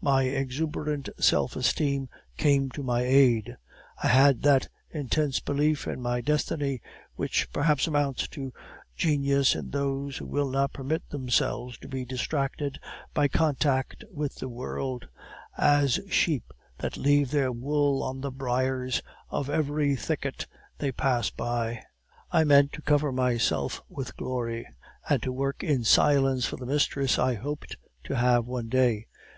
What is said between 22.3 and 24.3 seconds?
I meant to cover myself with